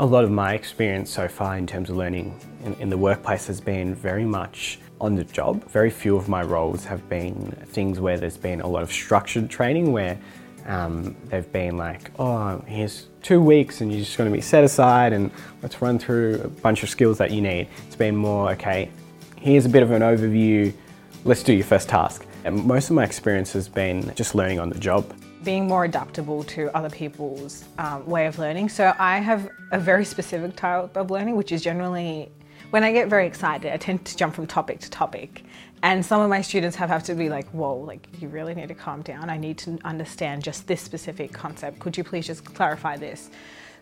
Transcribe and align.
A 0.00 0.06
lot 0.06 0.24
of 0.24 0.30
my 0.32 0.54
experience 0.54 1.08
so 1.08 1.28
far 1.28 1.56
in 1.56 1.68
terms 1.68 1.88
of 1.88 1.96
learning 1.96 2.36
in, 2.64 2.74
in 2.74 2.90
the 2.90 2.98
workplace 2.98 3.46
has 3.46 3.60
been 3.60 3.94
very 3.94 4.24
much 4.24 4.80
on 5.00 5.14
the 5.14 5.22
job. 5.22 5.62
Very 5.70 5.90
few 5.90 6.16
of 6.16 6.28
my 6.28 6.42
roles 6.42 6.84
have 6.84 7.08
been 7.08 7.52
things 7.66 8.00
where 8.00 8.18
there's 8.18 8.36
been 8.36 8.60
a 8.60 8.66
lot 8.66 8.82
of 8.82 8.90
structured 8.90 9.48
training 9.48 9.92
where 9.92 10.18
um, 10.66 11.16
they've 11.26 11.50
been 11.52 11.76
like, 11.76 12.10
oh, 12.18 12.60
here's 12.66 13.06
two 13.22 13.40
weeks 13.40 13.82
and 13.82 13.92
you're 13.92 14.00
just 14.00 14.18
going 14.18 14.28
to 14.28 14.34
be 14.34 14.40
set 14.40 14.64
aside 14.64 15.12
and 15.12 15.30
let's 15.62 15.80
run 15.80 16.00
through 16.00 16.40
a 16.42 16.48
bunch 16.48 16.82
of 16.82 16.88
skills 16.88 17.18
that 17.18 17.30
you 17.30 17.40
need. 17.40 17.68
It's 17.86 17.96
been 17.96 18.16
more, 18.16 18.50
okay, 18.52 18.90
here's 19.38 19.64
a 19.64 19.68
bit 19.68 19.84
of 19.84 19.92
an 19.92 20.02
overview, 20.02 20.72
let's 21.24 21.44
do 21.44 21.52
your 21.52 21.64
first 21.64 21.88
task. 21.88 22.26
And 22.44 22.64
most 22.64 22.90
of 22.90 22.96
my 22.96 23.04
experience 23.04 23.52
has 23.52 23.68
been 23.68 24.12
just 24.16 24.34
learning 24.34 24.58
on 24.58 24.70
the 24.70 24.78
job. 24.78 25.14
Being 25.44 25.68
more 25.68 25.84
adaptable 25.84 26.42
to 26.44 26.74
other 26.76 26.90
people's 26.90 27.64
um, 27.78 28.06
way 28.06 28.26
of 28.26 28.38
learning. 28.38 28.70
So 28.70 28.94
I 28.98 29.18
have 29.18 29.50
a 29.72 29.78
very 29.78 30.04
specific 30.04 30.56
type 30.56 30.96
of 30.96 31.10
learning, 31.10 31.36
which 31.36 31.52
is 31.52 31.62
generally 31.62 32.32
when 32.70 32.82
I 32.82 32.92
get 32.92 33.08
very 33.08 33.26
excited, 33.26 33.72
I 33.72 33.76
tend 33.76 34.04
to 34.04 34.16
jump 34.16 34.34
from 34.34 34.48
topic 34.48 34.80
to 34.80 34.90
topic. 34.90 35.44
And 35.84 36.04
some 36.04 36.20
of 36.20 36.28
my 36.28 36.40
students 36.40 36.74
have, 36.76 36.88
have 36.88 37.04
to 37.04 37.14
be 37.14 37.28
like, 37.28 37.46
whoa, 37.50 37.76
like 37.76 38.08
you 38.20 38.26
really 38.26 38.54
need 38.54 38.68
to 38.68 38.74
calm 38.74 39.02
down. 39.02 39.30
I 39.30 39.36
need 39.36 39.58
to 39.58 39.78
understand 39.84 40.42
just 40.42 40.66
this 40.66 40.80
specific 40.80 41.32
concept. 41.32 41.78
Could 41.78 41.96
you 41.96 42.02
please 42.02 42.26
just 42.26 42.44
clarify 42.44 42.96
this? 42.96 43.30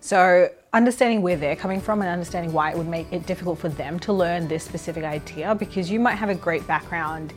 So 0.00 0.50
understanding 0.72 1.22
where 1.22 1.36
they're 1.36 1.54
coming 1.54 1.80
from 1.80 2.02
and 2.02 2.10
understanding 2.10 2.52
why 2.52 2.72
it 2.72 2.76
would 2.76 2.88
make 2.88 3.10
it 3.12 3.24
difficult 3.24 3.60
for 3.60 3.68
them 3.68 4.00
to 4.00 4.12
learn 4.12 4.48
this 4.48 4.64
specific 4.64 5.04
idea 5.04 5.54
because 5.54 5.90
you 5.90 6.00
might 6.00 6.16
have 6.16 6.28
a 6.28 6.34
great 6.34 6.66
background 6.66 7.32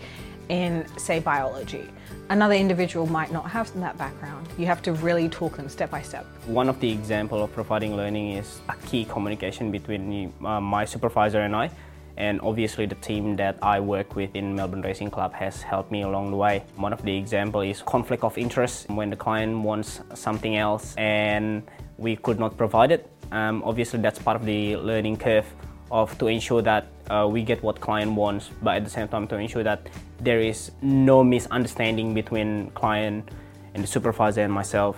in, 0.49 0.85
say, 0.97 1.19
biology. 1.19 1.87
Another 2.29 2.55
individual 2.55 3.05
might 3.05 3.31
not 3.31 3.49
have 3.49 3.71
that 3.79 3.97
background. 3.97 4.47
You 4.57 4.65
have 4.65 4.81
to 4.83 4.93
really 4.93 5.29
talk 5.29 5.57
them 5.57 5.69
step 5.69 5.91
by 5.91 6.01
step. 6.01 6.25
One 6.47 6.69
of 6.69 6.79
the 6.79 6.91
example 6.91 7.43
of 7.43 7.53
providing 7.53 7.95
learning 7.95 8.31
is 8.31 8.61
a 8.67 8.75
key 8.87 9.05
communication 9.05 9.71
between 9.71 10.33
uh, 10.43 10.59
my 10.59 10.85
supervisor 10.85 11.41
and 11.41 11.55
I. 11.55 11.69
And 12.17 12.39
obviously 12.41 12.85
the 12.85 12.95
team 12.95 13.35
that 13.35 13.57
I 13.61 13.79
work 13.79 14.15
with 14.15 14.35
in 14.35 14.55
Melbourne 14.55 14.81
Racing 14.81 15.11
Club 15.11 15.33
has 15.33 15.61
helped 15.61 15.91
me 15.91 16.03
along 16.03 16.31
the 16.31 16.37
way. 16.37 16.63
One 16.77 16.93
of 16.93 17.03
the 17.03 17.15
example 17.15 17.61
is 17.61 17.81
conflict 17.81 18.23
of 18.23 18.37
interest 18.37 18.89
when 18.89 19.09
the 19.09 19.17
client 19.17 19.59
wants 19.59 20.01
something 20.13 20.55
else 20.55 20.95
and 20.97 21.63
we 21.97 22.15
could 22.15 22.39
not 22.39 22.57
provide 22.57 22.91
it. 22.91 23.09
Um, 23.31 23.63
obviously 23.65 23.99
that's 23.99 24.19
part 24.19 24.37
of 24.37 24.45
the 24.45 24.77
learning 24.77 25.17
curve 25.17 25.45
of 25.91 26.17
to 26.19 26.27
ensure 26.27 26.61
that 26.61 26.87
uh, 27.09 27.27
we 27.29 27.43
get 27.43 27.61
what 27.63 27.79
client 27.79 28.13
wants, 28.13 28.49
but 28.61 28.75
at 28.77 28.83
the 28.83 28.89
same 28.89 29.07
time 29.07 29.27
to 29.27 29.37
ensure 29.37 29.63
that 29.63 29.87
there 30.19 30.39
is 30.39 30.71
no 30.81 31.23
misunderstanding 31.23 32.13
between 32.13 32.71
client 32.71 33.29
and 33.73 33.83
the 33.83 33.87
supervisor 33.87 34.41
and 34.41 34.51
myself. 34.51 34.97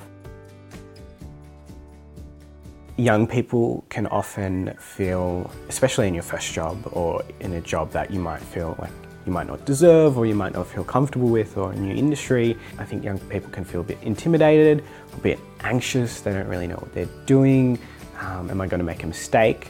Young 2.98 3.28
people 3.28 3.86
can 3.90 4.08
often 4.08 4.74
feel, 4.80 5.52
especially 5.70 6.08
in 6.08 6.14
your 6.14 6.24
first 6.24 6.52
job 6.54 6.78
or 6.94 7.24
in 7.42 7.54
a 7.54 7.62
job 7.62 7.92
that 7.92 8.10
you 8.10 8.20
might 8.20 8.42
feel 8.42 8.76
like 8.80 8.92
you 9.28 9.34
might 9.34 9.46
not 9.46 9.66
deserve 9.66 10.18
or 10.18 10.26
you 10.26 10.34
might 10.34 10.54
not 10.54 10.66
feel 10.66 10.84
comfortable 10.84 11.28
with 11.28 11.58
or 11.58 11.74
a 11.74 11.76
new 11.76 11.94
industry. 11.94 12.58
I 12.80 12.86
think 12.86 13.04
young 13.04 13.20
people 13.20 13.52
can 13.52 13.66
feel 13.66 13.82
a 13.82 13.84
bit 13.84 14.00
intimidated, 14.02 14.84
a 15.14 15.20
bit 15.20 15.40
anxious, 15.60 16.22
they 16.22 16.32
don't 16.32 16.48
really 16.48 16.66
know 16.66 16.78
what 16.78 16.94
they're 16.94 17.10
doing. 17.26 17.78
Um, 18.20 18.50
am 18.50 18.62
I 18.62 18.68
going 18.68 18.80
to 18.80 18.86
make 18.86 19.04
a 19.04 19.08
mistake? 19.08 19.68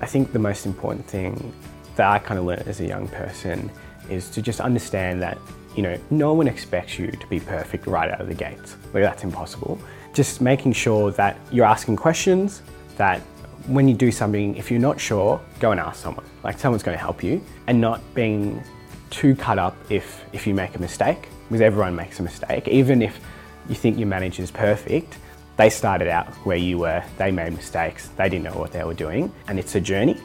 I 0.00 0.06
think 0.06 0.32
the 0.32 0.38
most 0.38 0.66
important 0.66 1.06
thing 1.06 1.54
that 1.96 2.06
I 2.08 2.18
kind 2.18 2.38
of 2.38 2.44
learned 2.44 2.68
as 2.68 2.80
a 2.80 2.86
young 2.86 3.08
person 3.08 3.70
is 4.08 4.30
to 4.30 4.42
just 4.42 4.60
understand 4.60 5.20
that, 5.22 5.38
you 5.74 5.82
know, 5.82 5.98
no 6.10 6.32
one 6.32 6.46
expects 6.46 6.98
you 6.98 7.10
to 7.10 7.26
be 7.26 7.40
perfect 7.40 7.86
right 7.86 8.10
out 8.10 8.20
of 8.20 8.28
the 8.28 8.34
gates. 8.34 8.76
Like 8.94 9.02
that's 9.02 9.24
impossible. 9.24 9.80
Just 10.14 10.40
making 10.40 10.72
sure 10.72 11.10
that 11.12 11.38
you're 11.50 11.66
asking 11.66 11.96
questions, 11.96 12.62
that 12.96 13.20
when 13.66 13.88
you 13.88 13.94
do 13.94 14.12
something, 14.12 14.56
if 14.56 14.70
you're 14.70 14.80
not 14.80 15.00
sure, 15.00 15.40
go 15.58 15.72
and 15.72 15.80
ask 15.80 16.02
someone. 16.02 16.24
Like 16.44 16.58
someone's 16.58 16.82
going 16.82 16.96
to 16.96 17.02
help 17.02 17.22
you 17.22 17.42
and 17.66 17.80
not 17.80 18.00
being 18.14 18.62
too 19.10 19.34
cut 19.34 19.58
up 19.58 19.76
if, 19.90 20.24
if 20.32 20.46
you 20.46 20.54
make 20.54 20.74
a 20.76 20.78
mistake, 20.78 21.28
because 21.48 21.60
everyone 21.60 21.96
makes 21.96 22.20
a 22.20 22.22
mistake. 22.22 22.68
Even 22.68 23.02
if 23.02 23.20
you 23.68 23.74
think 23.74 23.98
your 23.98 24.08
manager's 24.08 24.50
perfect, 24.50 25.18
they 25.56 25.70
started 25.70 26.08
out 26.08 26.28
where 26.46 26.56
you 26.56 26.78
were, 26.78 27.02
they 27.16 27.30
made 27.30 27.52
mistakes, 27.54 28.08
they 28.16 28.28
didn't 28.28 28.44
know 28.44 28.58
what 28.58 28.72
they 28.72 28.84
were 28.84 28.94
doing, 28.94 29.32
and 29.48 29.58
it's 29.58 29.74
a 29.74 29.80
journey. 29.80 30.20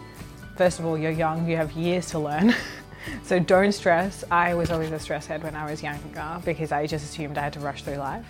First 0.55 0.79
of 0.79 0.85
all, 0.85 0.97
you're 0.97 1.11
young, 1.11 1.47
you 1.47 1.55
have 1.57 1.71
years 1.73 2.07
to 2.11 2.19
learn. 2.19 2.53
so 3.23 3.39
don't 3.39 3.71
stress. 3.71 4.23
I 4.29 4.53
was 4.53 4.71
always 4.71 4.91
a 4.91 4.99
stress 4.99 5.25
head 5.25 5.43
when 5.43 5.55
I 5.55 5.69
was 5.69 5.81
younger 5.81 6.41
because 6.45 6.71
I 6.71 6.87
just 6.87 7.05
assumed 7.05 7.37
I 7.37 7.41
had 7.41 7.53
to 7.53 7.59
rush 7.59 7.83
through 7.83 7.95
life. 7.95 8.25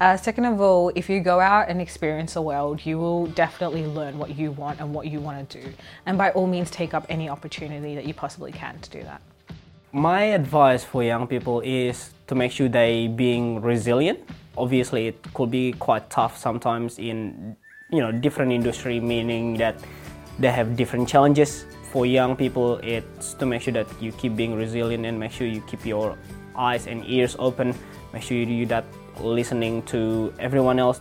Uh, 0.00 0.16
second 0.16 0.44
of 0.44 0.60
all, 0.60 0.92
if 0.94 1.10
you 1.10 1.20
go 1.20 1.40
out 1.40 1.68
and 1.68 1.80
experience 1.80 2.34
the 2.34 2.42
world, 2.42 2.86
you 2.86 2.98
will 2.98 3.26
definitely 3.26 3.84
learn 3.84 4.16
what 4.16 4.36
you 4.36 4.52
want 4.52 4.80
and 4.80 4.94
what 4.94 5.08
you 5.08 5.20
want 5.20 5.50
to 5.50 5.60
do. 5.60 5.72
And 6.06 6.16
by 6.16 6.30
all 6.30 6.46
means, 6.46 6.70
take 6.70 6.94
up 6.94 7.04
any 7.08 7.28
opportunity 7.28 7.96
that 7.96 8.06
you 8.06 8.14
possibly 8.14 8.52
can 8.52 8.78
to 8.78 8.90
do 8.90 9.02
that. 9.02 9.20
My 9.90 10.22
advice 10.22 10.84
for 10.84 11.02
young 11.02 11.26
people 11.26 11.60
is 11.62 12.12
to 12.28 12.34
make 12.34 12.52
sure 12.52 12.68
they 12.68 13.08
being 13.08 13.60
resilient 13.60 14.20
obviously 14.58 15.06
it 15.06 15.22
could 15.32 15.50
be 15.50 15.72
quite 15.72 16.10
tough 16.10 16.36
sometimes 16.36 16.98
in 16.98 17.56
you 17.90 18.00
know 18.00 18.12
different 18.12 18.52
industry 18.52 19.00
meaning 19.00 19.56
that 19.56 19.76
they 20.38 20.50
have 20.50 20.76
different 20.76 21.08
challenges 21.08 21.66
for 21.90 22.06
young 22.06 22.36
people. 22.36 22.78
It's 22.82 23.34
to 23.34 23.46
make 23.46 23.62
sure 23.62 23.72
that 23.72 23.86
you 24.00 24.12
keep 24.12 24.36
being 24.36 24.54
resilient 24.54 25.06
and 25.06 25.18
make 25.18 25.32
sure 25.32 25.46
you 25.46 25.60
keep 25.62 25.84
your 25.84 26.16
eyes 26.56 26.86
and 26.86 27.04
ears 27.06 27.36
open. 27.38 27.74
Make 28.12 28.22
sure 28.22 28.36
you 28.36 28.46
do 28.46 28.66
that 28.66 28.84
listening 29.20 29.82
to 29.82 30.32
everyone 30.38 30.78
else 30.78 31.00